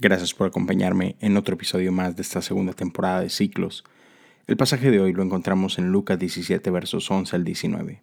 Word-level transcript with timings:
Gracias 0.00 0.32
por 0.32 0.46
acompañarme 0.46 1.16
en 1.18 1.36
otro 1.36 1.56
episodio 1.56 1.90
más 1.90 2.14
de 2.14 2.22
esta 2.22 2.40
segunda 2.40 2.72
temporada 2.72 3.20
de 3.20 3.30
Ciclos. 3.30 3.82
El 4.46 4.56
pasaje 4.56 4.92
de 4.92 5.00
hoy 5.00 5.12
lo 5.12 5.24
encontramos 5.24 5.76
en 5.76 5.90
Lucas 5.90 6.20
17 6.20 6.70
versos 6.70 7.10
11 7.10 7.34
al 7.34 7.42
19. 7.42 8.00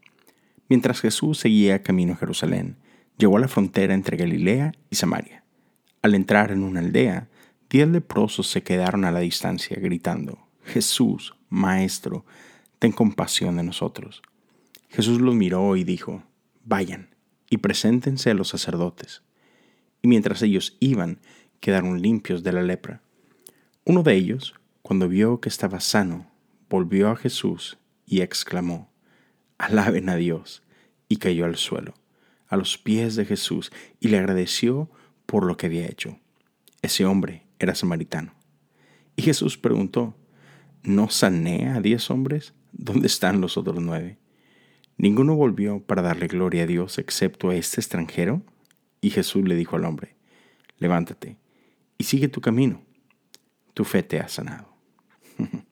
Mientras 0.68 1.00
Jesús 1.00 1.38
seguía 1.38 1.84
camino 1.84 2.12
a 2.12 2.18
Jerusalén, 2.18 2.76
llegó 3.18 3.38
a 3.38 3.40
la 3.40 3.48
frontera 3.48 3.94
entre 3.94 4.18
Galilea 4.18 4.74
y 4.90 4.98
Samaria. 4.98 5.46
Al 6.02 6.16
entrar 6.16 6.52
en 6.52 6.64
una 6.64 6.82
aldea, 6.82 7.30
diez 7.70 7.88
leprosos 7.88 8.48
se 8.48 8.62
quedaron 8.62 9.06
a 9.06 9.12
la 9.12 9.22
distancia, 9.22 9.78
gritando, 9.80 10.50
Jesús, 10.66 11.34
Maestro, 11.48 12.26
ten 12.78 12.92
compasión 12.92 13.56
de 13.56 13.64
nosotros. 13.64 14.22
Jesús 14.90 15.22
los 15.22 15.34
miró 15.34 15.78
y 15.78 15.86
dijo, 15.86 16.24
Vayan 16.66 17.16
y 17.50 17.60
preséntense 17.60 18.32
a 18.32 18.34
los 18.34 18.50
sacerdotes. 18.50 19.22
Y 20.02 20.10
mientras 20.10 20.42
ellos 20.42 20.76
iban, 20.82 21.20
quedaron 21.60 22.02
limpios 22.02 22.44
de 22.44 22.54
la 22.54 22.64
lepra. 22.64 23.02
Uno 23.86 24.04
de 24.04 24.16
ellos, 24.16 24.56
cuando 24.82 25.08
vio 25.08 25.40
que 25.40 25.50
estaba 25.50 25.80
sano, 25.80 26.30
volvió 26.70 27.10
a 27.10 27.16
Jesús 27.16 27.78
y 28.06 28.22
exclamó, 28.22 28.90
Alaben 29.58 30.10
a 30.10 30.16
Dios, 30.16 30.64
y 31.08 31.18
cayó 31.18 31.46
al 31.46 31.56
suelo, 31.56 31.94
a 32.48 32.58
los 32.58 32.78
pies 32.78 33.16
de 33.16 33.26
Jesús, 33.26 33.72
y 34.00 34.10
le 34.10 34.18
agradeció 34.18 34.90
por 35.26 35.46
lo 35.46 35.56
que 35.58 35.68
había 35.68 35.86
hecho. 35.86 36.20
Ese 36.82 37.06
hombre 37.06 37.44
era 37.60 37.76
samaritano. 37.76 38.34
Y 39.16 39.22
Jesús 39.22 39.58
preguntó, 39.58 40.16
¿no 40.84 41.10
sané 41.10 41.70
a 41.70 41.80
diez 41.80 42.10
hombres? 42.12 42.54
¿Dónde 42.74 43.08
están 43.08 43.42
los 43.42 43.58
otros 43.58 43.82
nueve? 43.82 44.18
Ninguno 44.98 45.36
volvió 45.36 45.80
para 45.80 46.02
darle 46.02 46.28
gloria 46.28 46.64
a 46.64 46.68
Dios 46.68 46.98
excepto 47.00 47.50
a 47.50 47.56
este 47.56 47.82
extranjero. 47.82 48.42
Y 49.02 49.12
Jesús 49.12 49.48
le 49.48 49.56
dijo 49.56 49.76
al 49.76 49.86
hombre, 49.86 50.16
levántate 50.80 51.38
y 51.98 52.04
sigue 52.04 52.28
tu 52.28 52.42
camino. 52.42 52.82
Tu 53.74 53.84
fe 53.84 54.04
te 54.04 54.20
ha 54.20 54.28
sanado. 54.28 54.68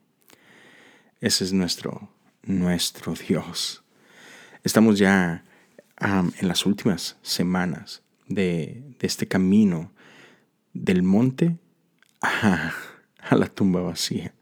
Ese 1.22 1.44
es 1.44 1.54
nuestro, 1.54 2.10
nuestro 2.44 3.14
Dios. 3.14 3.84
Estamos 4.64 5.00
ya 5.00 5.44
en 6.00 6.48
las 6.48 6.66
últimas 6.66 7.18
semanas 7.22 8.04
de, 8.28 8.96
este 9.00 9.28
camino 9.28 9.92
del 10.74 11.04
monte 11.04 11.58
a, 12.22 12.74
la 13.32 13.48
tumba 13.48 13.82
vacía. 13.82 14.34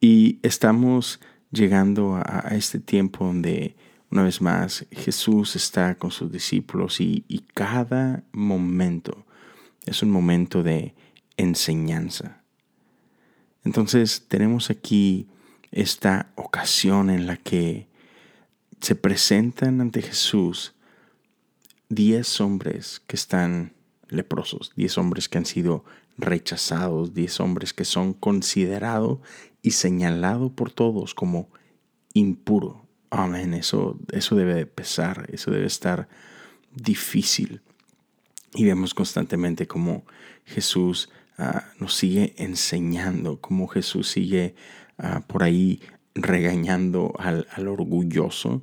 Y 0.00 0.38
estamos 0.42 1.20
llegando 1.50 2.16
a, 2.16 2.48
este 2.52 2.78
tiempo 2.78 3.24
donde 3.24 3.76
una 4.10 4.24
vez 4.24 4.40
más 4.40 4.86
Jesús 4.90 5.56
está 5.56 5.96
con 5.96 6.10
sus 6.10 6.30
discípulos 6.30 7.00
y 7.00 7.46
cada 7.54 8.24
momento 8.32 9.23
es 9.86 10.02
un 10.02 10.10
momento 10.10 10.62
de 10.62 10.94
enseñanza. 11.36 12.42
Entonces 13.64 14.26
tenemos 14.28 14.70
aquí 14.70 15.28
esta 15.72 16.32
ocasión 16.36 17.10
en 17.10 17.26
la 17.26 17.36
que 17.36 17.88
se 18.80 18.94
presentan 18.94 19.80
ante 19.80 20.02
Jesús 20.02 20.74
diez 21.88 22.40
hombres 22.40 23.00
que 23.06 23.16
están 23.16 23.72
leprosos, 24.08 24.72
diez 24.76 24.98
hombres 24.98 25.28
que 25.28 25.38
han 25.38 25.46
sido 25.46 25.84
rechazados, 26.18 27.14
diez 27.14 27.40
hombres 27.40 27.72
que 27.72 27.84
son 27.84 28.12
considerados 28.12 29.18
y 29.62 29.72
señalados 29.72 30.52
por 30.52 30.70
todos 30.70 31.14
como 31.14 31.48
impuro. 32.12 32.86
Amén, 33.10 33.54
eso, 33.54 33.98
eso 34.12 34.36
debe 34.36 34.66
pesar, 34.66 35.28
eso 35.32 35.50
debe 35.50 35.66
estar 35.66 36.08
difícil. 36.74 37.62
Y 38.54 38.64
vemos 38.64 38.94
constantemente 38.94 39.66
cómo 39.66 40.04
Jesús 40.44 41.10
ah, 41.38 41.64
nos 41.78 41.94
sigue 41.94 42.34
enseñando, 42.38 43.40
cómo 43.40 43.66
Jesús 43.66 44.08
sigue 44.08 44.54
ah, 44.98 45.22
por 45.26 45.42
ahí 45.42 45.80
regañando 46.14 47.12
al, 47.18 47.48
al, 47.50 47.66
orgulloso 47.68 48.62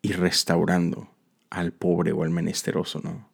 y 0.00 0.12
restaurando 0.12 1.10
al 1.50 1.72
pobre 1.72 2.12
o 2.12 2.24
al 2.24 2.30
menesteroso, 2.30 3.00
¿no? 3.04 3.30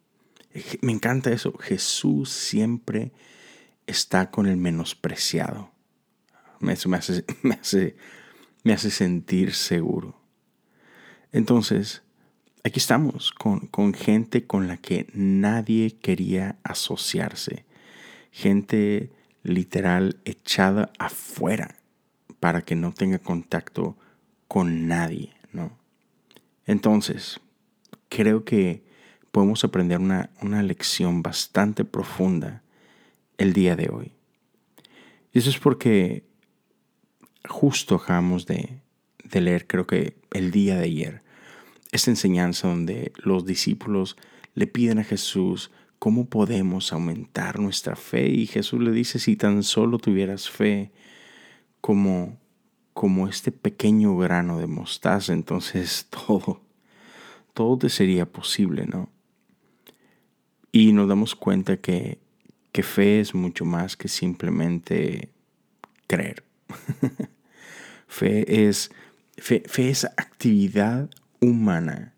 Me 0.81 0.91
encanta 0.91 1.31
eso. 1.31 1.57
Jesús 1.57 2.29
siempre 2.29 3.11
está 3.87 4.31
con 4.31 4.47
el 4.47 4.57
menospreciado. 4.57 5.71
Eso 6.67 6.89
me 6.89 6.97
hace, 6.97 7.23
me 7.41 7.55
hace, 7.55 7.95
me 8.63 8.73
hace 8.73 8.91
sentir 8.91 9.53
seguro. 9.53 10.19
Entonces, 11.31 12.01
aquí 12.63 12.79
estamos 12.79 13.31
con, 13.31 13.93
gente 13.93 14.45
con 14.45 14.67
la 14.67 14.77
que 14.77 15.07
nadie 15.13 15.97
quería 16.01 16.57
asociarse. 16.63 17.65
Gente 18.31 19.11
literal 19.43 20.19
echada 20.25 20.91
afuera 20.99 21.75
para 22.39 22.61
que 22.61 22.75
no 22.75 22.93
tenga 22.93 23.19
contacto 23.19 23.97
con 24.47 24.87
nadie, 24.87 25.33
¿no? 25.51 25.77
Entonces, 26.65 27.39
creo 28.09 28.45
que 28.45 28.83
podemos 29.31 29.63
aprender 29.63 29.99
una, 29.99 30.29
lección 30.63 31.21
bastante 31.21 31.85
profunda 31.85 32.61
el 33.37 33.53
día 33.53 33.75
de 33.75 33.89
hoy. 33.89 34.11
Y 35.31 35.39
eso 35.39 35.49
es 35.49 35.59
porque 35.59 36.23
justo 37.47 37.95
acabamos 37.95 38.45
de, 38.45 38.81
de 39.23 39.41
leer, 39.41 39.67
creo 39.67 39.87
que 39.87 40.17
el 40.31 40.51
día 40.51 40.75
de 40.75 40.85
ayer, 40.85 41.23
esta 41.91 42.11
enseñanza 42.11 42.67
donde 42.67 43.11
los 43.17 43.45
discípulos 43.45 44.17
le 44.53 44.67
piden 44.67 44.99
a 44.99 45.03
Jesús 45.03 45.71
cómo 45.97 46.25
podemos 46.25 46.93
aumentar 46.93 47.59
nuestra 47.59 47.95
fe 47.95 48.29
y 48.29 48.47
Jesús 48.47 48.81
le 48.81 48.91
dice 48.91 49.19
si 49.19 49.35
tan 49.35 49.63
solo 49.63 49.97
tuvieras 49.97 50.49
fe 50.49 50.91
como 51.81 52.37
como 52.93 53.29
este 53.29 53.53
pequeño 53.53 54.17
grano 54.17 54.59
de 54.59 54.67
mostaza, 54.67 55.31
entonces 55.31 56.07
todo 56.27 56.61
todo 57.59 57.77
te 57.77 57.89
sería 57.89 58.25
posible, 58.25 58.85
¿no? 58.85 59.09
Y 60.71 60.93
nos 60.93 61.09
damos 61.09 61.35
cuenta 61.35 61.75
que, 61.75 62.19
que 62.71 62.83
fe 62.83 63.19
es 63.19 63.35
mucho 63.35 63.65
más 63.65 63.97
que 63.97 64.07
simplemente 64.07 65.29
creer. 66.07 66.45
fe 68.07 68.67
es 68.67 68.91
fe, 69.37 69.63
fe 69.65 69.89
es 69.89 70.05
actividad 70.05 71.09
humana 71.41 72.13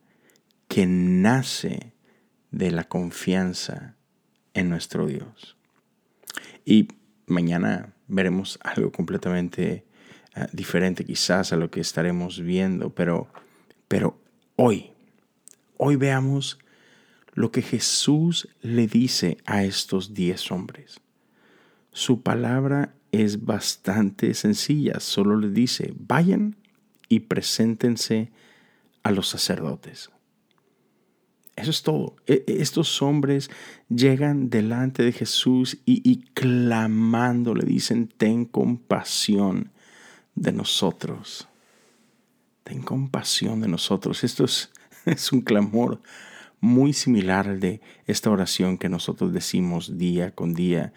que 0.68 0.86
nace 0.86 1.94
de 2.52 2.72
la 2.72 2.86
confianza 2.86 3.96
en 4.54 4.70
nuestro 4.70 5.08
Dios. 5.08 5.58
Y 6.66 6.88
mañana 7.28 7.94
veremos 8.08 8.60
algo 8.62 8.92
completamente 8.92 9.86
ah, 10.36 10.48
diferente 10.54 11.06
quizás 11.06 11.54
a 11.54 11.58
lo 11.58 11.72
que 11.72 11.82
estaremos 11.82 12.40
viendo, 12.40 12.94
pero, 12.94 13.28
pero 13.88 14.20
hoy, 14.56 14.92
hoy 15.78 15.96
veamos 15.96 16.60
lo 17.34 17.52
que 17.52 17.62
Jesús 17.62 18.50
le 18.62 18.88
dice 18.88 19.38
a 19.46 19.64
estos 19.64 20.14
diez 20.14 20.52
hombres. 20.52 21.00
Su 21.92 22.22
palabra 22.22 22.94
es 23.12 23.46
bastante 23.46 24.34
sencilla, 24.34 25.00
solo 25.00 25.38
le 25.38 25.50
dice, 25.50 25.94
vayan 25.98 26.56
y 27.10 27.22
preséntense 27.22 28.32
a 29.04 29.12
los 29.12 29.28
sacerdotes. 29.28 30.10
Eso 31.56 31.72
es 31.72 31.84
todo. 31.84 32.16
E, 32.28 32.44
e, 32.48 32.62
estos 32.62 33.02
hombres 33.02 33.50
llegan 33.90 34.50
delante 34.50 35.04
de 35.04 35.12
Jesús 35.12 35.78
y, 35.86 36.22
clamando 36.34 37.54
le 37.54 37.66
dicen, 37.66 38.08
ten 38.08 38.46
compasión 38.46 39.72
de 40.36 40.52
nosotros. 40.54 41.48
Ten 42.64 42.82
compasión 42.82 43.62
de 43.62 43.68
nosotros. 43.68 44.24
Esto 44.24 44.46
es, 44.46 44.72
es 45.06 45.32
un 45.32 45.42
clamor 45.42 46.02
muy 46.62 46.94
similar 46.94 47.48
al 47.48 47.60
de 47.60 47.82
esta 48.06 48.30
oración 48.30 48.78
que 48.78 48.88
nosotros 48.88 49.34
decimos 49.34 49.98
día 49.98 50.34
con 50.34 50.54
día. 50.54 50.94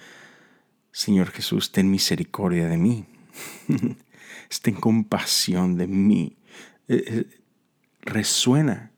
Señor 0.92 1.30
Jesús, 1.30 1.72
ten 1.72 1.90
misericordia 1.90 2.68
de 2.68 2.76
mí. 2.76 3.06
ten 4.62 4.74
compasión 4.74 5.76
de 5.76 5.88
mí. 5.88 6.36
Resuena 8.04 8.92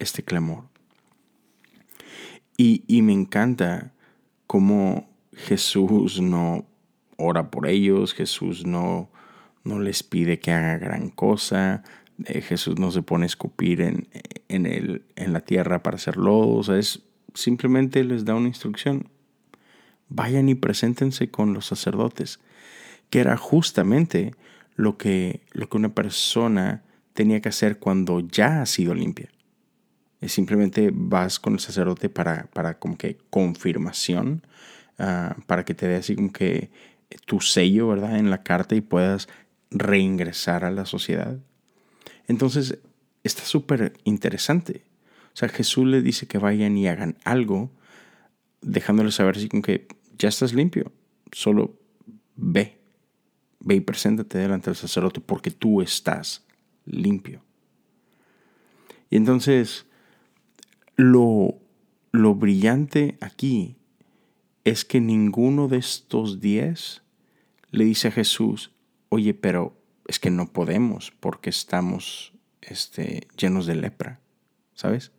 este 0.00 0.24
clamor. 0.24 0.64
Y, 2.56 3.02
me 3.02 3.12
encanta 3.12 3.92
cómo 4.46 5.08
Jesús 5.32 6.20
no 6.20 6.66
ora 7.16 7.50
por 7.50 7.66
ellos, 7.66 8.14
Jesús 8.14 8.66
no, 8.66 9.10
no 9.64 9.80
les 9.80 10.02
pide 10.02 10.38
que 10.38 10.52
haga 10.52 10.78
gran 10.78 11.08
cosa, 11.10 11.82
eh, 12.26 12.40
Jesús 12.40 12.78
no 12.78 12.90
se 12.90 13.02
pone 13.02 13.24
a 13.24 13.26
escupir 13.26 13.80
en, 13.80 14.08
en, 14.48 14.66
el, 14.66 15.04
en 15.16 15.32
la 15.32 15.40
tierra 15.40 15.82
para 15.82 15.96
hacer 15.96 16.16
lodo, 16.16 16.56
o 16.56 16.62
sea, 16.62 16.78
es, 16.78 17.02
simplemente 17.34 18.04
les 18.04 18.24
da 18.24 18.34
una 18.34 18.48
instrucción. 18.48 19.08
Vayan 20.08 20.48
y 20.48 20.54
preséntense 20.54 21.30
con 21.30 21.54
los 21.54 21.66
sacerdotes, 21.66 22.38
que 23.08 23.20
era 23.20 23.36
justamente 23.36 24.34
lo 24.76 24.98
que, 24.98 25.40
lo 25.52 25.68
que 25.68 25.76
una 25.76 25.94
persona 25.94 26.82
tenía 27.12 27.40
que 27.40 27.48
hacer 27.48 27.78
cuando 27.78 28.20
ya 28.20 28.62
ha 28.62 28.66
sido 28.66 28.94
limpia. 28.94 29.28
Simplemente 30.26 30.90
vas 30.92 31.40
con 31.40 31.54
el 31.54 31.60
sacerdote 31.60 32.08
para, 32.08 32.46
para 32.52 32.78
como 32.78 32.96
que 32.96 33.18
confirmación 33.28 34.46
ah, 34.98 35.36
para 35.46 35.64
que 35.64 35.74
te 35.74 35.88
dé 35.88 35.96
así 35.96 36.14
como 36.14 36.32
que 36.32 36.70
tu 37.26 37.40
sello, 37.40 37.88
¿verdad? 37.88 38.18
En 38.18 38.30
la 38.30 38.42
carta 38.42 38.74
y 38.76 38.80
puedas 38.80 39.28
reingresar 39.70 40.64
a 40.64 40.70
la 40.70 40.86
sociedad. 40.86 41.38
Entonces, 42.28 42.78
está 43.24 43.44
súper 43.44 43.94
interesante. 44.04 44.84
O 45.34 45.36
sea, 45.36 45.48
Jesús 45.48 45.86
le 45.86 46.02
dice 46.02 46.26
que 46.26 46.38
vayan 46.38 46.76
y 46.76 46.88
hagan 46.88 47.16
algo, 47.24 47.70
dejándole 48.60 49.10
saber 49.10 49.36
así 49.36 49.48
como 49.48 49.62
que 49.62 49.88
ya 50.18 50.28
estás 50.28 50.52
limpio, 50.52 50.92
solo 51.32 51.76
ve, 52.36 52.78
ve 53.60 53.74
y 53.76 53.80
preséntate 53.80 54.38
delante 54.38 54.70
del 54.70 54.76
sacerdote 54.76 55.20
porque 55.20 55.50
tú 55.50 55.82
estás 55.82 56.44
limpio. 56.84 57.42
Y 59.10 59.16
entonces, 59.16 59.86
lo, 60.96 61.58
lo 62.12 62.34
brillante 62.34 63.18
aquí 63.20 63.76
es 64.64 64.84
que 64.84 65.00
ninguno 65.00 65.68
de 65.68 65.78
estos 65.78 66.40
diez 66.40 67.02
le 67.70 67.84
dice 67.84 68.08
a 68.08 68.12
Jesús, 68.12 68.72
oye, 69.08 69.34
pero 69.34 69.76
es 70.06 70.18
que 70.18 70.30
no 70.30 70.46
podemos 70.52 71.12
porque 71.20 71.50
estamos 71.50 72.32
este, 72.60 73.28
llenos 73.36 73.66
de 73.66 73.74
lepra, 73.74 74.20
¿sabes? 74.74 75.12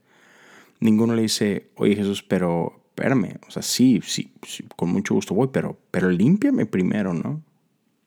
Ninguno 0.79 1.15
le 1.15 1.23
dice, 1.23 1.71
oye 1.75 1.95
Jesús, 1.95 2.23
pero 2.23 2.83
espérame, 2.89 3.39
o 3.47 3.51
sea, 3.51 3.61
sí, 3.61 4.01
sí, 4.05 4.31
con 4.75 4.89
mucho 4.89 5.15
gusto 5.15 5.33
voy, 5.33 5.49
pero, 5.51 5.79
pero 5.91 6.09
límpiame 6.09 6.65
primero, 6.65 7.13
¿no? 7.13 7.41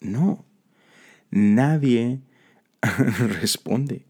No, 0.01 0.45
nadie 1.31 2.21
responde. 3.41 4.05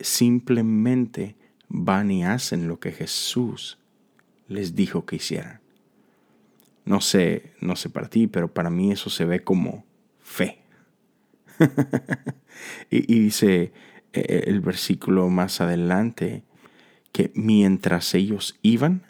Simplemente 0.00 1.36
van 1.68 2.10
y 2.10 2.24
hacen 2.24 2.68
lo 2.68 2.78
que 2.78 2.92
Jesús 2.92 3.78
les 4.48 4.74
dijo 4.74 5.06
que 5.06 5.16
hicieran. 5.16 5.60
No 6.84 7.00
sé, 7.00 7.52
no 7.60 7.74
sé 7.74 7.90
para 7.90 8.08
ti, 8.08 8.26
pero 8.26 8.52
para 8.52 8.70
mí 8.70 8.92
eso 8.92 9.10
se 9.10 9.24
ve 9.24 9.42
como 9.42 9.84
fe. 10.20 10.62
y, 12.90 13.20
dice 13.20 13.72
eh, 14.12 14.44
el 14.46 14.60
versículo 14.60 15.28
más 15.28 15.60
adelante 15.60 16.44
que 17.12 17.32
mientras 17.34 18.14
ellos 18.14 18.58
iban, 18.62 19.02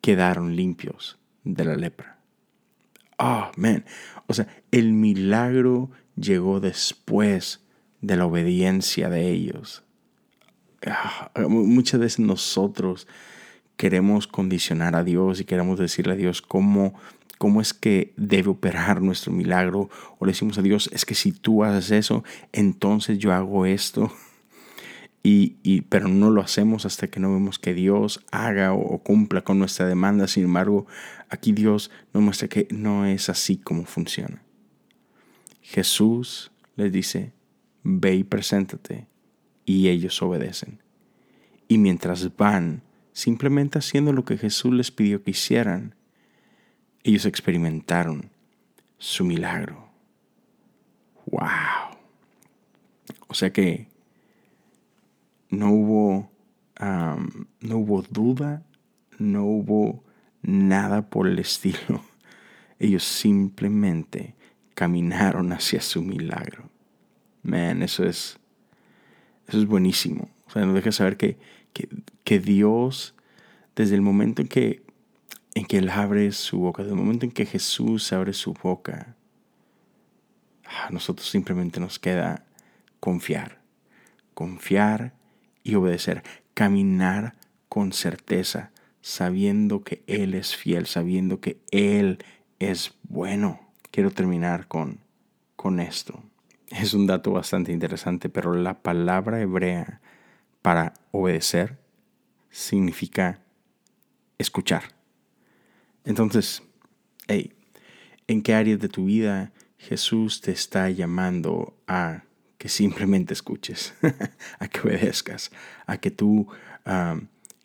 quedaron 0.00 0.54
limpios 0.54 1.18
de 1.44 1.64
la 1.64 1.74
lepra. 1.74 2.20
Man. 3.56 3.84
O 4.26 4.34
sea, 4.34 4.46
el 4.70 4.92
milagro 4.92 5.90
llegó 6.16 6.60
después 6.60 7.60
de 8.00 8.16
la 8.16 8.26
obediencia 8.26 9.08
de 9.08 9.30
ellos. 9.30 9.82
Ah, 10.86 11.30
muchas 11.48 12.00
veces 12.00 12.20
nosotros 12.20 13.06
queremos 13.76 14.26
condicionar 14.26 14.96
a 14.96 15.04
Dios 15.04 15.40
y 15.40 15.44
queremos 15.44 15.78
decirle 15.78 16.14
a 16.14 16.16
Dios 16.16 16.42
cómo 16.42 16.94
cómo 17.40 17.62
es 17.62 17.72
que 17.72 18.12
debe 18.18 18.50
operar 18.50 19.00
nuestro 19.00 19.32
milagro. 19.32 19.88
O 20.18 20.26
le 20.26 20.32
decimos 20.32 20.58
a 20.58 20.62
Dios, 20.62 20.90
es 20.92 21.06
que 21.06 21.14
si 21.14 21.32
tú 21.32 21.64
haces 21.64 21.90
eso, 21.90 22.22
entonces 22.52 23.18
yo 23.18 23.32
hago 23.32 23.64
esto. 23.64 24.12
Y, 25.22 25.80
pero 25.88 26.08
no 26.08 26.30
lo 26.30 26.42
hacemos 26.42 26.84
hasta 26.84 27.08
que 27.08 27.18
no 27.18 27.32
vemos 27.32 27.58
que 27.58 27.72
Dios 27.72 28.22
haga 28.30 28.74
o, 28.74 29.02
cumpla 29.02 29.40
con 29.40 29.58
nuestra 29.58 29.86
demanda. 29.86 30.26
Sin 30.26 30.44
embargo, 30.44 30.86
aquí 31.30 31.52
Dios 31.52 31.90
nos 32.12 32.22
muestra 32.22 32.48
que 32.48 32.68
no 32.70 33.06
es 33.06 33.30
así 33.30 33.56
como 33.56 33.86
funciona. 33.86 34.42
Jesús 35.62 36.52
les 36.76 36.92
dice, 36.92 37.32
ve 37.82 38.14
y 38.14 38.24
preséntate, 38.24 39.06
y 39.64 39.88
ellos 39.88 40.20
obedecen. 40.22 40.82
Y 41.68 41.78
mientras 41.78 42.36
van 42.36 42.82
simplemente 43.12 43.78
haciendo 43.78 44.12
lo 44.12 44.24
que 44.24 44.38
Jesús 44.38 44.72
les 44.72 44.90
pidió 44.90 45.22
que 45.22 45.32
hicieran, 45.32 45.94
ellos 47.02 47.26
experimentaron 47.26 48.30
su 48.98 49.24
milagro. 49.24 49.88
¡Wow! 51.26 51.96
O 53.28 53.34
sea 53.34 53.52
que 53.52 53.88
no 55.50 55.70
hubo, 55.72 56.30
no 56.80 57.78
hubo 57.78 58.02
duda, 58.02 58.64
no 59.18 59.44
hubo 59.44 60.04
nada 60.42 61.08
por 61.08 61.26
el 61.26 61.38
estilo. 61.38 62.04
Ellos 62.78 63.04
simplemente 63.04 64.34
caminaron 64.74 65.52
hacia 65.52 65.80
su 65.80 66.02
milagro. 66.02 66.70
Man, 67.42 67.82
eso 67.82 68.04
es, 68.04 68.38
eso 69.48 69.58
es 69.58 69.66
buenísimo. 69.66 70.28
O 70.46 70.50
sea, 70.50 70.64
nos 70.64 70.74
deja 70.74 70.92
saber 70.92 71.16
que, 71.16 71.38
que, 71.72 71.88
que 72.24 72.38
Dios, 72.38 73.14
desde 73.76 73.94
el 73.94 74.02
momento 74.02 74.42
en 74.42 74.48
que 74.48 74.82
en 75.54 75.64
que 75.64 75.78
Él 75.78 75.90
abre 75.90 76.30
su 76.32 76.58
boca, 76.58 76.82
del 76.82 76.94
momento 76.94 77.24
en 77.26 77.32
que 77.32 77.46
Jesús 77.46 78.12
abre 78.12 78.32
su 78.32 78.52
boca, 78.54 79.16
a 80.64 80.90
nosotros 80.90 81.28
simplemente 81.28 81.80
nos 81.80 81.98
queda 81.98 82.44
confiar, 83.00 83.60
confiar 84.34 85.14
y 85.62 85.74
obedecer, 85.74 86.22
caminar 86.54 87.34
con 87.68 87.92
certeza, 87.92 88.70
sabiendo 89.00 89.82
que 89.82 90.02
Él 90.06 90.34
es 90.34 90.54
fiel, 90.54 90.86
sabiendo 90.86 91.40
que 91.40 91.58
Él 91.70 92.18
es 92.58 92.94
bueno. 93.02 93.60
Quiero 93.90 94.10
terminar 94.10 94.68
con, 94.68 95.00
con 95.56 95.80
esto. 95.80 96.22
Es 96.70 96.94
un 96.94 97.06
dato 97.06 97.32
bastante 97.32 97.72
interesante, 97.72 98.28
pero 98.28 98.54
la 98.54 98.80
palabra 98.82 99.40
hebrea 99.40 100.00
para 100.62 100.94
obedecer 101.10 101.78
significa 102.48 103.40
escuchar. 104.38 104.94
Entonces, 106.04 106.62
hey, 107.26 107.52
¿en 108.28 108.42
qué 108.42 108.54
áreas 108.54 108.78
de 108.78 108.88
tu 108.88 109.06
vida 109.06 109.52
Jesús 109.78 110.40
te 110.40 110.52
está 110.52 110.90
llamando 110.90 111.76
a 111.88 112.24
que 112.56 112.68
simplemente 112.68 113.32
escuches, 113.32 113.94
a 114.60 114.68
que 114.68 114.80
obedezcas, 114.80 115.50
a 115.86 115.98
que 115.98 116.10
tú 116.10 116.48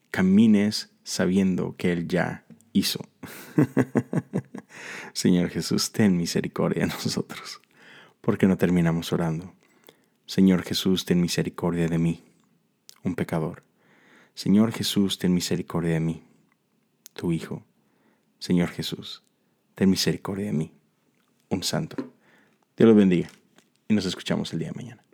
camines 0.10 0.90
sabiendo 1.04 1.76
que 1.78 1.92
Él 1.92 2.08
ya 2.08 2.44
hizo? 2.74 3.08
Señor 5.14 5.50
Jesús, 5.50 5.92
ten 5.92 6.18
misericordia 6.18 6.88
de 6.88 6.94
nosotros. 6.94 7.62
Porque 8.26 8.48
no 8.48 8.58
terminamos 8.58 9.14
orando? 9.14 9.54
Señor 10.26 10.64
Jesús, 10.64 11.06
ten 11.06 11.22
misericordia 11.22 11.88
de 11.88 12.00
mí, 12.00 12.24
un 13.04 13.14
pecador. 13.14 13.62
Señor 14.34 14.72
Jesús, 14.72 15.20
ten 15.20 15.32
misericordia 15.32 15.94
de 15.94 16.00
mí, 16.00 16.24
tu 17.14 17.32
Hijo 17.32 17.64
Señor 18.40 18.70
Jesús, 18.70 19.22
ten 19.76 19.92
misericordia 19.92 20.48
de 20.48 20.54
mí, 20.54 20.72
un 21.50 21.62
santo. 21.62 21.96
Dios 22.76 22.88
los 22.88 22.96
bendiga 22.96 23.30
y 23.88 23.94
nos 23.94 24.06
escuchamos 24.06 24.52
el 24.54 24.60
día 24.60 24.70
de 24.70 24.74
mañana. 24.76 25.05